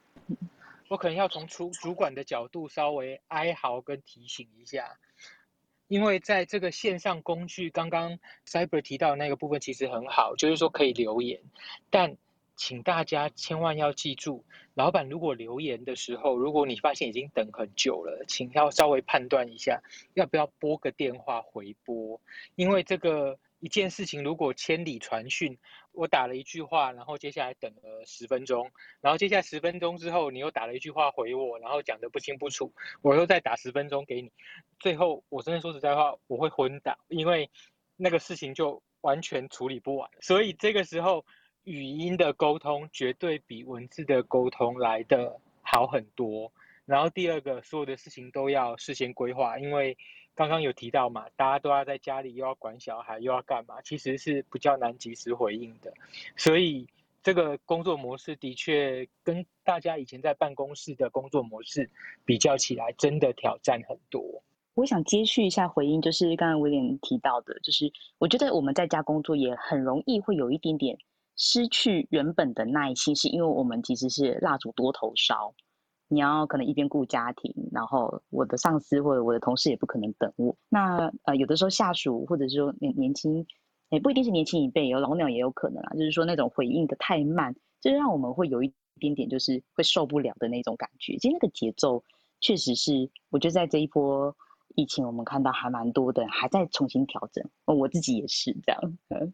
[0.88, 4.98] 我可能要从主主管的角度稍微哀嚎跟提醒一下，
[5.88, 11.42] 因为在这个线上工具，刚刚 Cyber 提到那个部分其实很好，就是说可以留言，
[11.90, 12.16] 但。
[12.56, 19.82] 请大家千万要记住，老板如果留言的时候，如果你发现已经等很久了，请要稍微判断一下，
[20.14, 22.22] 要不要拨个电话回拨。
[22.56, 25.58] 因为这个一件事情，如果千里传讯，
[25.92, 34.32] 我打了一句话，然后接下来等了十分钟，然后接下来十分钟之后，你又打了一句话回我，然后讲的不清不楚，我又再打十分钟给你，
[34.80, 37.50] 最后我真的说实在话，我会昏倒，因为
[37.98, 40.10] 那个事情就完全处理不完。
[40.22, 41.26] 所以这个时候。
[41.66, 46.52] 语音的沟通绝对比文字的沟通来的好很多。
[46.86, 49.98] 然后第二个，所有的事情都要事先规划，因为
[50.36, 55.92] 刚刚有提到嘛，大家都要在家里又要管小孩又要干嘛，其实是比较难及时回应的。
[56.38, 56.88] 所以
[57.24, 61.90] 这个工作模式的确跟大家以前在办公室的工作模式
[62.24, 64.44] 比较起来，真的挑战很多。
[64.76, 70.96] 我想接续一下回应，就是刚刚威廉提到的，就是我觉得我们在家工作也很容易会有一点点。
[71.38, 75.54] 失去原本的耐心，是因为我们其实是蜡烛多头烧。
[76.08, 80.56] 你要可能一边顾家庭，然后我的上司或者我的同事也不可能等我。
[80.70, 83.46] 那呃，有的时候下属或者是说年年轻，
[83.90, 85.94] 也不一定是年轻一辈，有老鸟也有可能啊。
[85.96, 91.18] 就是说那种回应的太慢，就是让我们会有一点点就是会受不了的那种感觉。
[91.18, 92.04] 其实那个节奏
[92.40, 94.36] 确实是，我觉得在这一波。
[94.76, 97.44] 疫情我们看到还蛮多的，还在重新调整。
[97.66, 99.34] 我自己也是这样，嗯，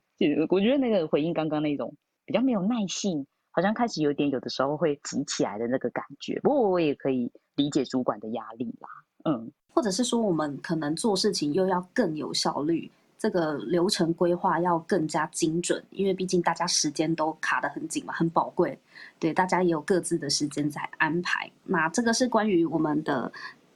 [0.50, 1.94] 我觉得那个回应刚刚那种
[2.26, 6.40] 比较没有耐性，好像开始有点有的时候会急起来的那个感觉。
[6.42, 8.90] 不过我也可以理解主管的压力啦，
[9.26, 18.78] 嗯，或者是说我们可能做事情又要更有效率，这个流程规划要更加精准，因为毕竟大家时间都卡得很紧嘛，很宝贵。
[19.20, 21.50] 对，大家也有各自的时间在安排。
[21.64, 23.32] 那这个是关于我们的。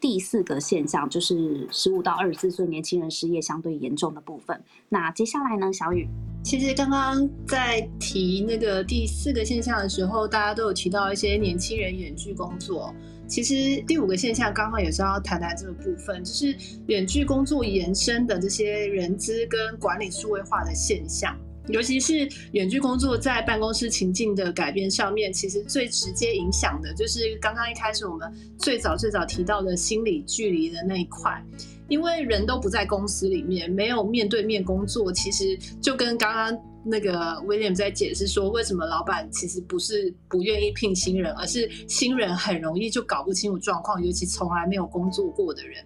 [0.05, 4.55] 第四个现象就是十五到二十四岁年轻人失业相对严重的部分。
[4.87, 6.07] 那接下来呢，小雨？
[6.43, 12.93] 其实刚刚在提那个第四个现象的时候，大家都有提到一些年轻人远距工作。
[13.27, 21.35] 其实第五个现象刚好也是要谈谈这个部分，就是远距工作延伸的这些人资跟管理数位化的现象。
[21.67, 31.43] 尤其是远距工作在办公室情境的改变上面，其实最直接影响的就是刚刚一开始我们最早最早提到的心理距离的那一块，
[31.87, 45.83] 因为人都不在公司里面，没有面对面工作，其实就跟刚刚那个威廉在解释说，为什么老板其实不是不愿意聘新人，而是新人很容易就搞不清楚状况，尤其从来没有工作过的人。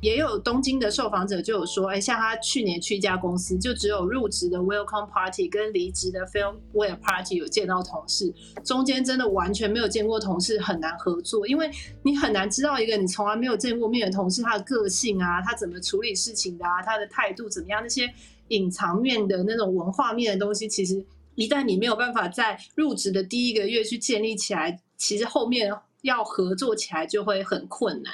[0.00, 8.32] 也有东京的受访者就有说，哎，像他去年去一家公司，就只有入职的 welcome party 跟离职的 farewell party 有见到同事，
[8.64, 11.68] 中间真的完全没有见过同事，很难合作，因为
[12.04, 18.08] 你很难知道一个你从来没有见过面的同事他的个性啊，他怎么处理事情的啊，他的态度怎么样，那些
[18.48, 28.12] 隐藏面的那种文化面的东西，其实一旦你没有办法在入职的第一个月去建立起来，其实后面要合作起来就会很困难。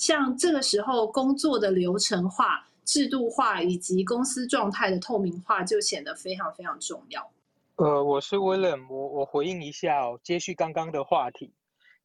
[0.00, 7.30] 像这个时候，工作的流程化、制度化以及公司状态的透明化就显得非常非常重要。
[7.76, 11.52] 呃，我是威廉我我回应一下，接续刚刚的话题，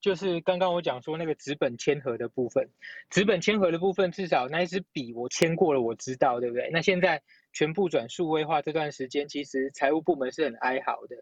[0.01, 2.69] 就是刚刚我讲说那个纸本签合的部分，
[3.09, 6.69] 纸本签合的部分，至少那一支笔我签过了，我知道，对不对？
[6.73, 7.21] 那现在
[7.55, 11.15] 全部转数位化这段时间，其实财务部门是很哀嚎的。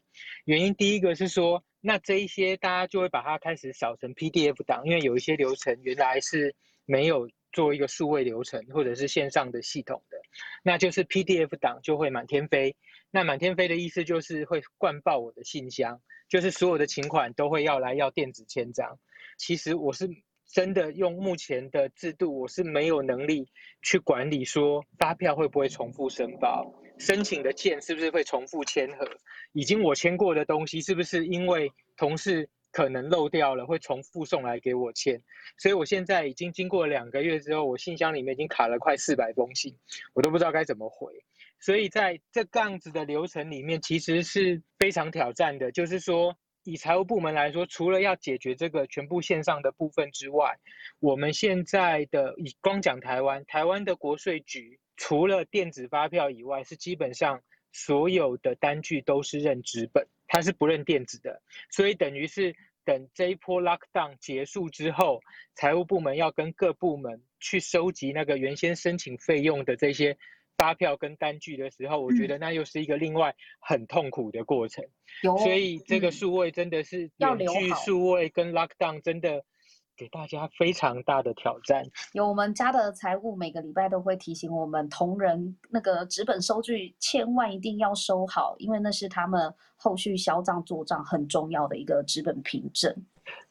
[0.44, 1.64] 原因第一个是说。
[1.86, 10.18] 那这一些大家就会把它开始扫成 PDF 档，因为有一些流程原来是没有做一个数位流程或者是线上的系统的，
[10.64, 12.78] 那就是 PDF 档就会满天飞。
[13.12, 18.98] 那满天飞的意思就是会灌爆我的信箱，就是所有的请款都会要来要电子签章。
[19.38, 20.08] 其实我是
[20.48, 23.48] 真的用目前的制度，我是没有能力
[23.82, 26.74] 去管理说发票会不会重复申报。
[27.00, 29.08] 申请的件是不是会重复签合？
[29.54, 35.20] 已经我签过的东西，是不是因为同事可能漏掉了，会重复送来给我签？
[35.58, 39.76] 所以我现在已经经过两个月之后，我信箱里面已经卡了快四百封信，
[40.14, 41.12] 我都不知道该怎么回。
[41.60, 45.72] 所以在这样子的流程里面，其实是非常挑战的。
[45.72, 50.58] 就是说，以财务部门来说，除了要解决这个全部线上的部分之外，
[51.00, 54.80] 我们现在的以光讲台湾，台湾的国税局。
[54.96, 57.42] 除了电子发票以外，是基本上
[57.72, 61.42] 所有的单据都是认纸本，它是不认电子的。
[61.72, 62.56] 所以等于是
[62.86, 65.22] 等这一波 lockdown 结束之后，
[65.56, 70.16] 财务部门要跟各部门去收集那个原先申请费用的这些
[70.58, 74.84] 发票跟单据的时候，我觉得那又是一个另外很痛苦的过程。
[75.22, 79.44] 所以这个数位真的是远距数位跟 lockdown 真的。
[79.96, 81.86] 给大家非常大的挑战。
[82.14, 92.92] 有我们家的财务每个礼拜都会提醒我们同仁，那个纸本收据千万一定要收好，因为那是他们后续销账做账很重要的一个纸本凭证。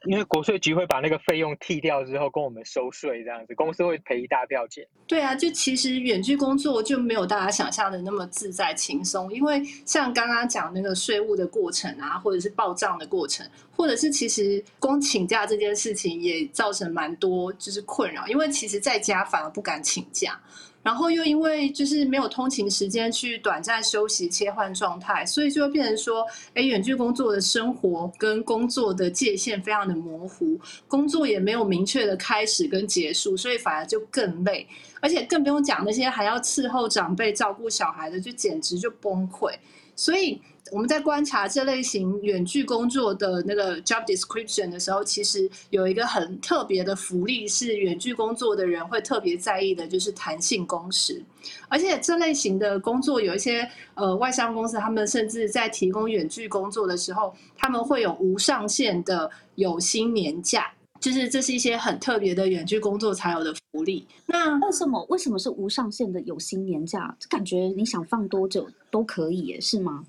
[0.07, 4.87] 因为国税局会把那个费用剔掉之后，跟我们收税这样子，公司会赔一大票钱。
[5.07, 13.47] 对啊，就其实远距工作就没有大家想象的那么自在轻松，因为像刚刚讲那个税务的过程啊，或者是报账的过程，
[13.77, 20.41] 或者是其实光请假这件事情也造成蛮多就是困扰，因为其实在家反而不敢请假。
[20.83, 30.59] 然后又因为就是没有通勤时间去短暂休息切换状态，所以就会变成说，哎，远距工作的生活跟工作的界限非常的模糊，
[30.89, 34.67] 工作也没有明确的开始跟结束，所以反而就更累，
[35.01, 39.53] 而且更不用讲那些还要伺候长辈、照顾小孩的，就简直就崩溃。
[39.95, 40.41] 所以
[40.73, 51.23] 我们在观察这类型远距工作的那个 job description 的时候，其实有一个很特别的福利，是远距工作的人会特别在意的，就是弹性工时。
[51.69, 64.07] 而且这类型的工作，有一些呃外商公司，他们甚至在提供远距工作的时候，他们会有无上限的有薪年假，就是这是一些很特别的远距工作才有的福利。
[64.25, 67.15] 那为什么为什么是无上限的有薪年假？
[67.29, 70.03] 感觉你想放多久都可以，是吗？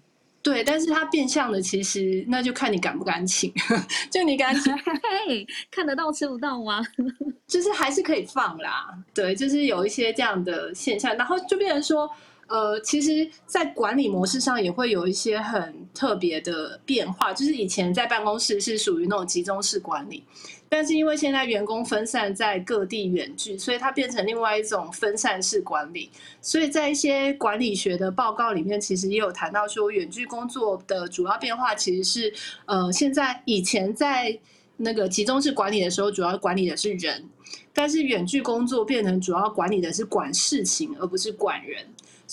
[0.43, 3.51] 对，但是它变相的，其实那就看你敢不敢请，
[4.11, 4.75] 就你敢请，
[5.71, 6.85] 看得到吃不到吗？
[7.47, 8.93] 就是还是可以放啦。
[9.13, 12.09] 对，就是有一些这样的现象，然后就变成说，
[12.53, 20.23] 呃，其实，在管理模式上也会有一些很特别的变化，就是以前在办公室是属于那种集中式管理。
[20.69, 26.11] 但是因为现在员工分散在各地远距，所以它变成另外一种分散式管理。
[26.41, 32.33] 所以在一些管理学的报告里面，其实也有谈到说，远距工作的主要变化其实是，
[32.67, 34.37] 呃，现在以前在
[34.77, 37.27] 那个集中式管理的时候，主要管理的是人，
[37.73, 41.83] 但是远距工作变成主要管理的是管事情，而不是管人。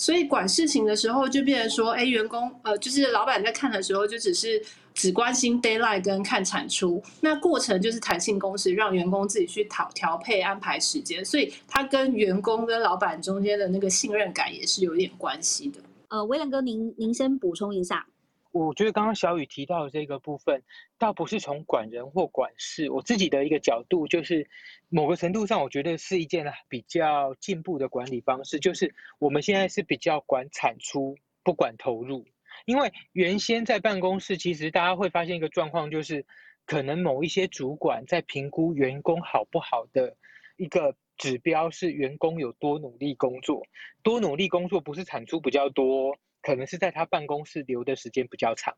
[0.01, 4.61] 所以管事情的时候，就变成说，哎，员工，呃，就是老板在看的时候，就只是。
[4.93, 15.79] 只关心 d a y l i g h t 跟看产出，那过程就是弹性工时，让员工自己去调调配安排时间，所以他跟员工跟老板中间的那个信任感也是有点关系的。
[16.09, 18.05] 呃，威廉哥，您您先补充一下。
[18.51, 20.61] 我觉得刚刚小雨提到的这个部分，
[20.97, 24.49] 倒不是从管人或管事，我自己的一个角度就是，
[24.89, 32.25] 某个程度上，我觉得是一件比较进步的管理方式，就是我们现在是比较管产出，不管投入。
[32.65, 36.25] 因为原先在办公室，其实大家会发现一个状况，就是
[36.65, 40.15] 可能某一些主管在评估员工好不好的
[40.57, 43.65] 一个指标是员工有多努力工作，
[44.03, 48.75] 多努力工作不是产出比较多，可能是在他办公室留的时间比较长，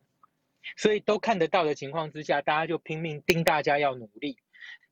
[0.78, 4.38] 所以都看得到的情况之下，大家就拼命盯大家要努力。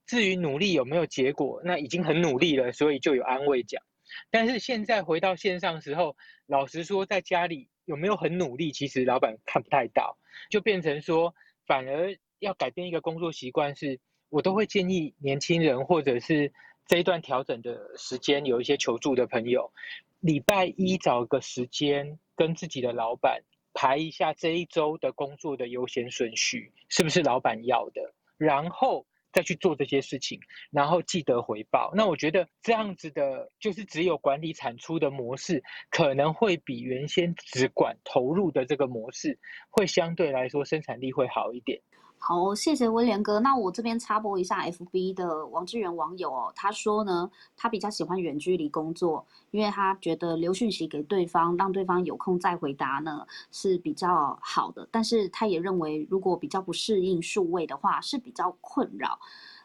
[0.06, 3.82] 至于努力有没有结果，那已经很努力了，所以就有安慰奖。
[4.30, 6.16] 但是现在回到线上时候，
[6.46, 7.70] 老实说，在家里。
[7.86, 8.72] 有没有很努力？
[8.72, 10.18] 其实老板看不太到，
[10.50, 11.34] 就变成说，
[11.66, 14.00] 反而要改变一个工作习惯，是
[14.30, 16.54] 我都会建议年轻人或者是
[16.88, 19.74] 这一段调整的时间，有一些求助的朋友，
[20.22, 23.44] 礼拜一找个时间跟自己的老板
[23.74, 29.06] 排一下这一周的工作的优先顺序，是不是老板要的，然后。
[29.34, 30.42] 再去做这些事情，
[30.72, 31.94] 然后记得回报。
[31.96, 41.80] 那我觉得这样子的，就是只有管理产出的模式，可能会比原先只管投入的这个模式，会相对来说生产力会好一点。
[42.24, 43.40] 好，谢谢威廉哥。
[43.40, 54.88] 那我这边插播一下，FB 的王志远网友哦，他说呢，他比较喜欢远距离工作，因为他觉得留讯息给对方，让对方有空再回答呢是比较好的。
[54.92, 59.20] 但是他也认为，如果比较不适应数位的话，是比较困扰。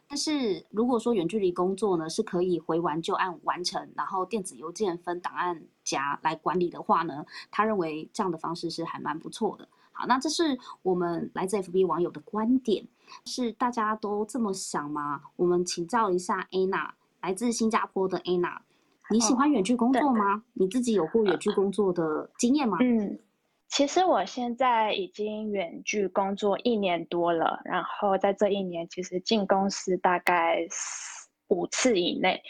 [0.09, 9.69] 但是如果说远距离工作呢，是可以回完就按完成，然后电子邮件分档案夹来管理的话呢，他认为这样的方式是还蛮不错的。
[9.97, 12.87] 好，那这是我们来自 FB 网友的观点，
[13.25, 15.23] 是大家都这么想吗？
[15.37, 16.91] 我们请教一下 Anna，
[17.23, 18.59] 来自新加坡的 Anna，
[19.11, 20.43] 你喜欢远距工作吗？
[20.53, 22.77] 你自己有过远距工作的经验吗？
[22.83, 23.19] 嗯，
[23.69, 30.67] 其实我现在已经远距工作一年多了，然后在这一年，其实进公司大概
[31.49, 32.43] 五次以内。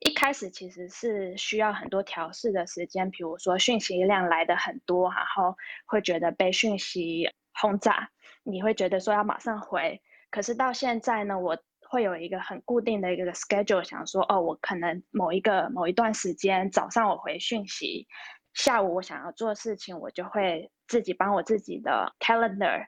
[0.00, 8.10] 一开始其实是需要很多调试的时间，比如说讯息量来的很多，然后会觉得被讯息轰炸，
[8.44, 10.00] 你会觉得说要马上回。
[10.30, 18.06] 可是到现在呢，我会有一个很固定的一个 schedule，想说哦，我可能某一个某一段时间早上我回讯息，
[18.54, 22.86] 下午我想要做事情，我就会自己帮我自己的 calendar。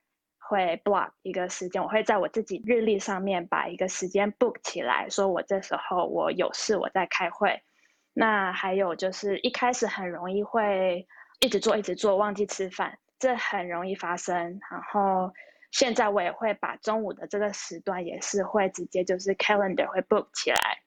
[0.50, 7.62] 会 block 一个时间，我会在我自己日历上面把一个时间 book 起来，说我这时候我有事，我在开会。
[8.12, 11.06] 那还有就是一开始很容易会
[11.38, 14.60] 一直做一直做，忘记吃饭，这很容易发生。
[14.68, 15.32] 然后
[15.70, 20.82] 现在我也会把中午的这个时段也是会直接就是 calendar 会 book 起来，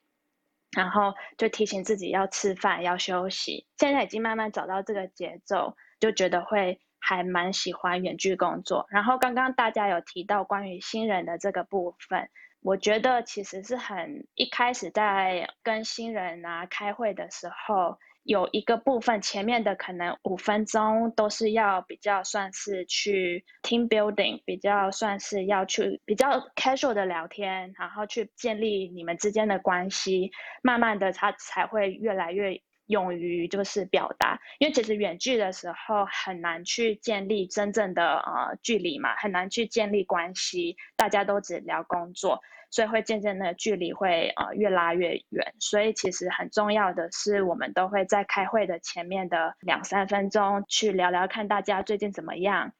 [0.76, 3.66] 然后就提醒自己要吃饭要休息。
[3.78, 6.82] 现在已经慢慢找到这个节奏，就觉得会。
[7.06, 12.30] 还蛮喜欢远距工作，然后刚刚大家有提到关于新人的这个部分，
[12.62, 30.32] 我觉得其实是很一开始在跟新人啊开会的时候，有一个部分前面的可能五分钟都是要比较算是去 team building，比较算是要去比较 casual 的聊天，然后去建立你们之间的关系，
[30.62, 32.62] 慢慢的他才会越来越。
[32.88, 45.54] 勇于就是表达，因为其实远距的时候很难去建立真正的呃距离嘛，很难去建立关系，大家都只聊工作，所以会渐渐的距离会呃越拉越远。
[45.60, 52.74] 所以其实很重要的是，我们都会在开会的前面的两三分钟去聊聊看大家最近怎么样，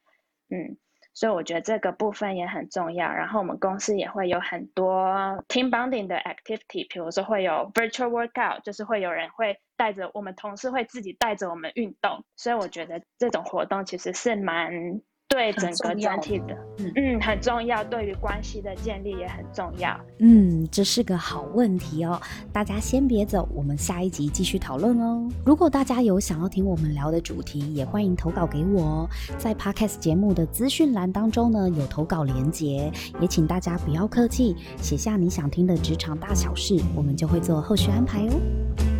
[0.50, 0.76] 嗯。
[1.14, 3.10] 所以我觉得这个部分也很重要。
[3.12, 5.06] 然后我们公司也会有很多
[5.48, 12.24] team bonding 的 activity，比如说会有 virtual workout，就是会有人会带着我们同事会自己带着我们运动。
[12.36, 15.00] 所以我觉得这种活动其实是蛮。
[15.34, 17.82] 对整个整体的，嗯嗯，很重要。
[17.82, 19.98] 对于关系的建立也很重要。
[20.20, 22.20] 嗯，这是个好问题哦。
[22.52, 25.28] 大家先别走，我们下一集继续讨论哦。
[25.44, 29.10] 如果大家有想要听我们聊的主题，也欢迎投稿给我哦。
[29.36, 38.93] 在 Podcast 节目的资讯栏当中呢，有投稿连结，也请大家不要客气，写下你想听的职场大小事，我们就会做后续安排哦。